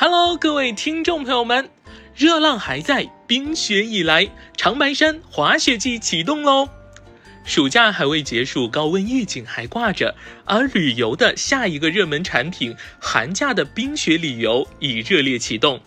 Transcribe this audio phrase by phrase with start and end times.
[0.00, 1.70] Hello，各位听众朋友们，
[2.14, 6.68] 热浪还在，冰雪已来，长白山滑雪季启动喽。
[7.44, 10.14] 暑假还未结束，高温预警还挂着，
[10.44, 15.80] 而旅游的下一个热门产品——寒假的冰雪旅游已热烈启动。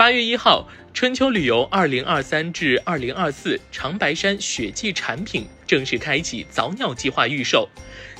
[0.00, 7.68] 八月一号，春秋旅游二零二三至二零二四长白山雪季产品正式开启早鸟计划预售。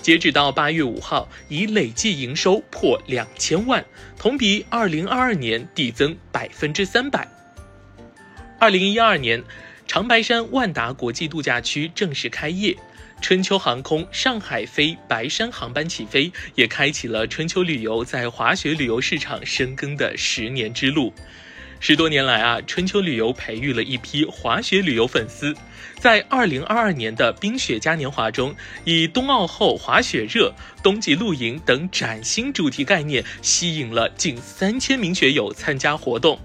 [0.02, 3.82] 截止到八月五号，已累计营收破两千万，
[4.18, 7.26] 同比二零二二年递增百分之三百。
[8.58, 9.42] 二零一二年，
[9.86, 12.76] 长白山万达国际度假区正式开业，
[13.22, 21.14] 春秋航空上海飞白山航班起飞，也开启了春秋旅游在滑雪旅游市场深耕的十年之路。
[21.82, 25.56] 十多年来啊，春秋旅游培育了一批滑雪旅游粉丝，
[25.98, 36.38] 在二零二二年的冰雪嘉年华中，以冬奥后滑雪热、冬季露营等崭新主题概念，吸引了近三千名雪友参加活动。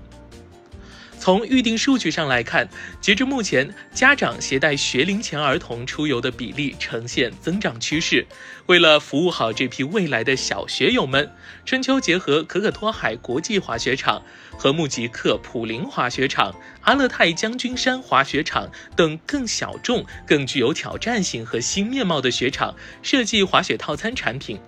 [1.25, 2.69] 从预定数据上来看，
[3.01, 8.23] 截至目前，家长携带学龄前儿童出游的比例呈现增长趋势。
[8.67, 11.27] 为了服务好这批未来的小学友们，
[11.65, 14.21] 春秋结合可可托海国际滑雪场、
[14.55, 24.59] 和木吉克普林滑雪场、阿勒泰将军山滑雪场等更小众、更具有挑战性和新面貌的雪场，设计滑雪套餐产品。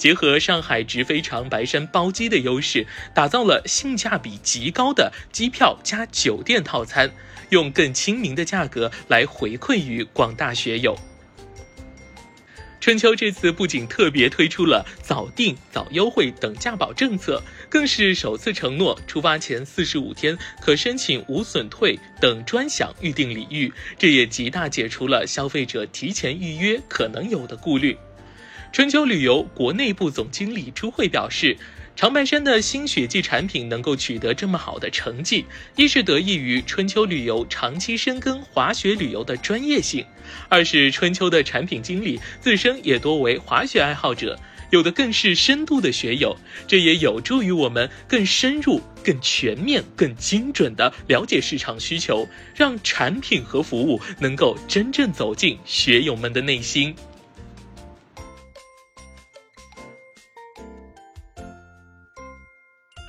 [0.00, 7.10] 结合上海直飞长白山包机的优势，打造了性价比极高的机票加酒店套餐，
[7.50, 10.98] 用更亲民的价格来回馈于广大学友。
[12.80, 27.94] 春秋这次不仅特别推出了早订早优惠等价保政策，更是首次承诺出发前四十五天可申请无损退等专享预订礼遇，这也极大解除了消费者提前预约可能有的顾虑。
[28.72, 31.56] 春秋旅游国内部总经理朱慧表示，
[31.96, 40.06] 长白山的新雪季产品能够取得这么好的成绩，一是得益于春秋旅游长期深耕滑雪旅游的专业性，
[40.48, 44.38] 二是春秋的产品经理自身也多为滑雪爱好者，
[44.70, 46.36] 有的更是深度的学友，
[46.68, 56.94] 这也有助于我们更深入、更全面、更精准地了解市场需求，让产品和服务能够真正走进学友们的内心。